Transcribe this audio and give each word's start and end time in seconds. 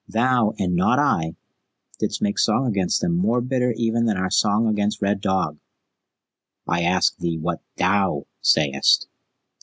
Thou, 0.07 0.53
and 0.57 0.75
not 0.75 0.97
I, 0.97 1.35
didst 1.99 2.23
make 2.23 2.39
song 2.39 2.65
against 2.65 3.01
them 3.01 3.15
more 3.15 3.39
bitter 3.39 3.71
even 3.77 4.05
than 4.05 4.17
our 4.17 4.31
song 4.31 4.65
against 4.65 4.99
Red 4.99 5.21
Dog." 5.21 5.59
"I 6.67 6.81
ask 6.81 7.15
thee 7.19 7.37
what 7.37 7.61
THOU 7.77 8.25
sayest?" 8.41 9.07